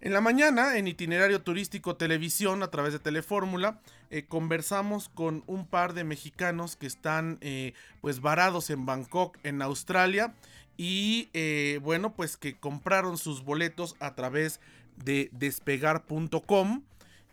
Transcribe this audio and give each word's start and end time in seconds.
En 0.00 0.12
la 0.12 0.20
mañana, 0.20 0.76
en 0.76 0.86
Itinerario 0.86 1.42
Turístico 1.42 1.96
Televisión, 1.96 2.62
a 2.62 2.70
través 2.70 2.92
de 2.92 3.00
Telefórmula, 3.00 3.80
eh, 4.10 4.26
conversamos 4.26 5.08
con 5.08 5.42
un 5.48 5.66
par 5.66 5.92
de 5.92 6.04
mexicanos 6.04 6.76
que 6.76 6.86
están 6.86 7.38
eh, 7.40 7.72
pues 8.00 8.20
varados 8.20 8.70
en 8.70 8.86
Bangkok, 8.86 9.36
en 9.42 9.60
Australia, 9.60 10.34
y 10.76 11.30
eh, 11.32 11.80
bueno, 11.82 12.14
pues 12.14 12.36
que 12.36 12.56
compraron 12.56 13.18
sus 13.18 13.42
boletos 13.42 13.96
a 13.98 14.14
través 14.14 14.60
de 14.60 14.68
despegar.com 15.04 16.82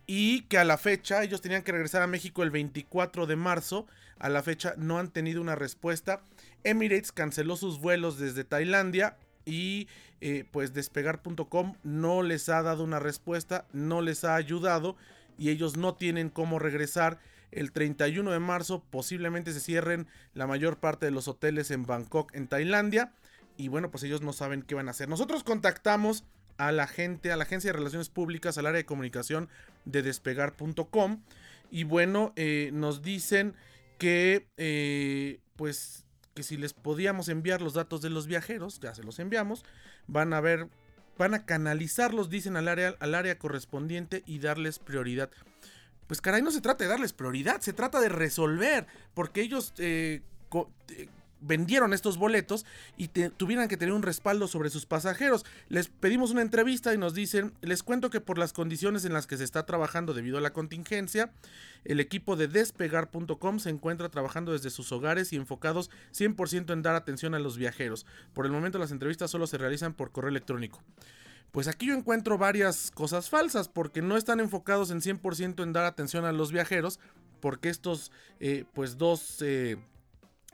y 0.08 0.42
que 0.44 0.58
a 0.58 0.64
la 0.64 0.78
fecha 0.78 1.24
ellos 1.24 1.42
tenían 1.42 1.64
que 1.64 1.72
regresar 1.72 2.02
a 2.02 2.08
México 2.08 2.44
el 2.44 2.52
24 2.52 3.26
de 3.26 3.36
marzo. 3.36 3.88
A 4.20 4.30
la 4.30 4.44
fecha 4.44 4.76
no 4.78 5.00
han 5.00 5.10
tenido 5.12 5.42
una 5.42 5.56
respuesta. 5.56 6.22
Emirates 6.64 7.12
canceló 7.12 7.58
sus 7.58 7.80
vuelos 7.80 8.18
desde 8.18 8.44
Tailandia 8.44 9.18
y 9.46 9.88
eh, 10.22 10.46
pues 10.52 10.74
despegar.com 10.74 11.76
no 11.84 12.24
les 12.24 12.50
ha 12.50 12.62
dado 12.62 12.84
una 12.84 13.00
respuesta, 13.00 13.66
no 13.74 14.02
les 14.02 14.24
ha 14.24 14.36
ayudado 14.36 14.96
y 15.38 15.50
ellos 15.50 15.78
no 15.78 15.96
tienen 15.96 16.30
cómo 16.30 16.60
regresar. 16.60 17.20
El 17.52 17.72
31 17.72 18.32
de 18.32 18.40
marzo 18.40 18.84
posiblemente 18.90 19.54
se 19.54 19.60
cierren 19.60 20.08
la 20.34 20.48
mayor 20.48 20.78
parte 20.78 21.06
de 21.06 21.12
los 21.12 21.28
hoteles 21.28 21.72
en 21.72 21.86
Bangkok, 21.86 22.34
en 22.36 22.48
Tailandia. 22.48 23.14
Y 23.58 23.70
bueno, 23.70 23.92
pues 23.92 24.04
ellos 24.04 24.22
no 24.22 24.34
saben 24.34 24.62
qué 24.62 24.76
van 24.76 24.88
a 24.88 24.92
hacer. 24.92 25.08
Nosotros 25.08 25.44
contactamos 25.44 26.26
a 26.58 26.72
la 26.72 26.88
gente, 26.88 27.32
a 27.32 27.38
la 27.38 27.44
agencia 27.44 27.70
de 27.70 27.78
relaciones 27.78 28.10
públicas, 28.10 28.58
al 28.58 28.66
área 28.66 28.78
de 28.78 28.86
comunicación 28.86 29.50
de 29.86 30.02
despegar.com. 30.02 31.22
Y 31.72 31.84
bueno, 31.84 32.34
eh, 32.36 32.70
nos 32.74 33.02
dicen 33.02 33.56
que 33.98 34.48
eh, 34.58 35.40
pues 35.56 36.06
que 36.36 36.44
si 36.44 36.58
les 36.58 36.74
podíamos 36.74 37.30
enviar 37.30 37.62
los 37.62 37.74
datos 37.74 38.02
de 38.02 38.10
los 38.10 38.28
viajeros, 38.28 38.80
ya 38.82 38.94
se 38.94 39.04
los 39.04 39.20
enviamos, 39.20 39.64
van 40.06 40.34
a 40.34 40.42
ver, 40.42 40.68
van 41.18 41.34
a 41.34 41.46
canalizarlos, 41.46 42.30
dicen 42.30 42.58
al 42.58 42.68
área, 42.68 42.96
al 43.00 43.16
área 43.16 43.40
correspondiente 43.40 44.22
y 44.26 44.40
darles 44.40 44.78
prioridad. 44.78 45.32
Pues 46.08 46.22
caray, 46.22 46.42
no 46.42 46.52
se 46.52 46.62
trata 46.62 46.84
de 46.84 46.90
darles 46.90 47.14
prioridad, 47.14 47.62
se 47.62 47.74
trata 47.74 48.02
de 48.02 48.10
resolver, 48.10 48.86
porque 49.14 49.42
ellos 49.42 49.74
eh, 49.78 50.22
eh, 50.90 51.08
vendieron 51.46 51.94
estos 51.94 52.18
boletos 52.18 52.66
y 52.98 53.08
tuvieran 53.08 53.68
que 53.68 53.78
tener 53.78 53.94
un 53.94 54.02
respaldo 54.02 54.48
sobre 54.48 54.70
sus 54.70 54.86
pasajeros. 54.86 55.46
Les 55.70 55.88
pedimos 55.88 56.32
una 56.32 56.42
entrevista 56.42 56.94
y 56.94 56.98
nos 56.98 57.14
dicen, 57.14 57.54
les 57.62 57.84
cuento 57.84 58.10
que 58.10 58.22
por 58.22 58.38
las 58.38 58.54
condiciones 58.54 59.06
en 59.06 59.14
las 59.14 59.28
que 59.28 59.38
se 59.38 59.44
está 59.44 59.66
trabajando 59.66 60.14
debido 60.14 60.38
a 60.38 60.42
la 60.42 60.54
contingencia, 60.54 61.32
el 61.84 62.00
equipo 62.00 62.36
de 62.36 62.48
despegar.com 62.48 63.60
se 63.60 63.70
encuentra 63.70 64.10
trabajando 64.10 64.52
desde 64.52 64.70
sus 64.70 64.92
hogares 64.92 65.32
y 65.34 65.36
enfocados 65.36 65.92
100% 66.14 66.74
en 66.74 66.82
dar 66.82 66.96
atención 66.96 67.36
a 67.36 67.40
los 67.40 67.58
viajeros. 67.58 68.06
Por 68.34 68.46
el 68.46 68.52
momento 68.52 68.80
las 68.80 68.92
entrevistas 68.92 69.32
solo 69.32 69.48
se 69.48 69.58
realizan 69.58 69.94
por 69.94 70.12
correo 70.12 70.30
electrónico. 70.30 70.82
Pues 71.52 71.70
aquí 71.70 71.88
yo 71.88 71.94
encuentro 71.94 72.38
varias 72.38 72.92
cosas 72.92 73.30
falsas 73.30 73.70
porque 73.70 74.02
no 74.02 74.18
están 74.18 74.42
enfocados 74.42 74.92
en 74.92 75.00
100% 75.00 75.64
en 75.64 75.72
dar 75.72 75.86
atención 75.86 76.26
a 76.26 76.34
los 76.34 76.52
viajeros 76.52 77.00
porque 77.40 77.70
estos 77.70 78.12
eh, 78.40 78.66
pues 78.74 78.98
dos 78.98 79.42
eh, 79.42 79.78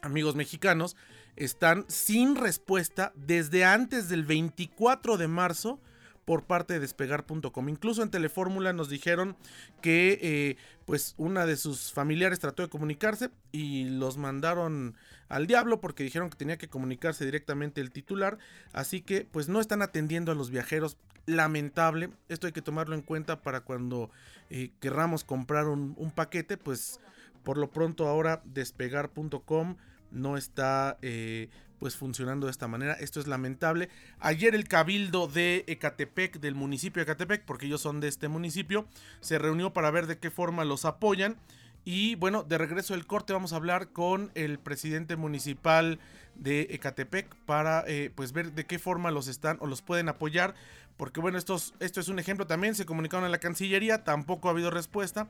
amigos 0.02 0.36
mexicanos 0.36 0.96
están 1.36 1.86
sin 1.88 2.36
respuesta 2.36 3.14
desde 3.16 3.64
antes 3.66 4.10
del 4.10 4.26
24 4.26 5.18
de 5.18 5.28
marzo 5.28 5.80
por 6.26 6.44
parte 6.44 6.76
de 6.76 6.80
despegar.com. 6.80 7.70
Incluso 7.70 8.04
en 8.04 8.12
Telefórmula 8.12 8.74
nos 8.74 8.90
dijeron 8.90 9.36
que 9.82 10.20
eh, 10.22 10.58
pues 10.86 11.16
una 11.18 11.46
de 11.46 11.58
sus 11.58 11.92
familiares 11.92 12.40
trató 12.40 12.64
de 12.64 12.70
comunicarse 12.70 13.32
y 13.52 13.86
los 13.86 14.18
mandaron 14.18 14.96
al 15.30 15.48
diablo 15.48 15.82
porque 15.82 16.04
dijeron 16.04 16.30
que 16.30 16.38
tenía 16.38 16.58
que 16.58 16.68
comunicarse 16.68 17.26
directamente 17.26 17.82
el 17.82 17.92
titular. 17.92 18.38
Así 18.72 19.02
que 19.02 19.26
pues 19.30 19.50
no 19.50 19.60
están 19.60 19.82
atendiendo 19.82 20.32
a 20.32 20.36
los 20.36 20.50
viajeros. 20.52 20.98
Lamentable, 21.28 22.10
esto 22.30 22.48
hay 22.48 22.54
que 22.54 22.64
tomarlo 22.64 22.96
en 22.96 23.04
cuenta 23.04 23.44
para 23.44 23.62
cuando 23.62 24.10
eh, 24.50 24.72
querramos 24.80 25.24
comprar 25.24 25.68
un, 25.68 25.94
un 25.98 26.12
paquete, 26.12 26.58
pues 26.58 27.00
por 27.44 27.58
lo 27.58 27.70
pronto 27.72 28.08
ahora 28.08 28.42
despegar.com 28.46 29.76
no 30.12 30.38
está 30.38 30.98
eh, 31.02 31.50
pues 31.80 31.96
funcionando 31.96 32.46
de 32.48 32.52
esta 32.52 32.68
manera. 32.68 32.94
Esto 32.94 33.20
es 33.20 33.28
lamentable. 33.28 33.90
Ayer 34.20 34.54
el 34.54 34.68
cabildo 34.68 35.28
de 35.28 35.64
Ecatepec, 35.68 36.40
del 36.40 36.54
municipio 36.54 37.00
de 37.00 37.04
Ecatepec, 37.04 37.44
porque 37.46 37.66
ellos 37.66 37.82
son 37.82 38.00
de 38.00 38.08
este 38.08 38.28
municipio, 38.28 38.86
se 39.20 39.40
reunió 39.40 39.74
para 39.74 39.90
ver 39.90 40.06
de 40.06 40.20
qué 40.20 40.30
forma 40.30 40.64
los 40.66 40.86
apoyan. 40.86 41.38
Y 41.84 42.16
bueno, 42.16 42.44
de 42.44 42.60
regreso 42.60 42.94
del 42.94 43.08
corte 43.08 43.34
vamos 43.34 43.54
a 43.54 43.56
hablar 43.56 43.90
con 43.90 44.32
el 44.36 44.60
presidente 44.60 45.16
municipal 45.16 46.00
de 46.36 46.68
Ecatepec 46.70 47.34
para 47.46 47.84
eh, 47.88 48.12
pues 48.14 48.32
ver 48.32 48.52
de 48.52 48.66
qué 48.66 48.78
forma 48.78 49.10
los 49.10 49.28
están 49.28 49.58
o 49.62 49.66
los 49.66 49.82
pueden 49.82 50.08
apoyar. 50.08 50.54
Porque 50.98 51.20
bueno, 51.20 51.40
esto 51.40 51.56
es 51.80 52.08
un 52.08 52.20
ejemplo 52.20 52.46
también. 52.46 52.76
Se 52.76 52.86
comunicaron 52.86 53.26
a 53.26 53.30
la 53.30 53.40
Cancillería, 53.40 54.04
tampoco 54.04 54.48
ha 54.50 54.52
habido 54.52 54.70
respuesta. 54.70 55.30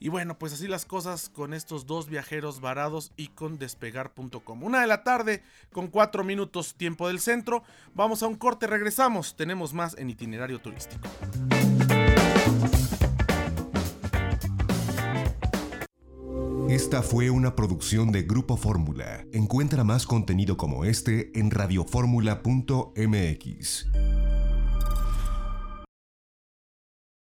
Y 0.00 0.08
bueno, 0.08 0.38
pues 0.38 0.52
así 0.52 0.68
las 0.68 0.84
cosas 0.84 1.28
con 1.28 1.54
estos 1.54 1.86
dos 1.86 2.08
viajeros 2.08 2.60
varados 2.60 3.12
y 3.16 3.28
con 3.28 3.58
despegar.com. 3.58 4.62
Una 4.62 4.80
de 4.80 4.86
la 4.86 5.02
tarde 5.02 5.42
con 5.72 5.88
cuatro 5.88 6.24
minutos 6.24 6.74
tiempo 6.74 7.08
del 7.08 7.20
centro. 7.20 7.62
Vamos 7.94 8.22
a 8.22 8.26
un 8.26 8.36
corte, 8.36 8.66
regresamos. 8.66 9.36
Tenemos 9.36 9.74
más 9.74 9.96
en 9.98 10.10
itinerario 10.10 10.60
turístico. 10.60 11.08
Esta 16.68 17.02
fue 17.02 17.30
una 17.30 17.56
producción 17.56 18.12
de 18.12 18.24
Grupo 18.24 18.58
Fórmula. 18.58 19.24
Encuentra 19.32 19.84
más 19.84 20.06
contenido 20.06 20.58
como 20.58 20.84
este 20.84 21.32
en 21.38 21.50
radioformula.mx. 21.50 23.86